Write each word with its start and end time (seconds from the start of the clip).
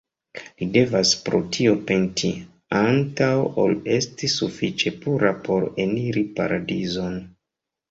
Li 0.59 0.67
devas 0.77 1.11
pro 1.27 1.41
tio 1.57 1.73
penti, 1.91 2.31
antaŭ 2.79 3.29
ol 3.65 3.77
esti 3.99 4.31
sufiĉe 4.39 4.95
pura 5.05 5.37
por 5.47 5.71
eniri 5.87 6.27
Paradizon. 6.43 7.25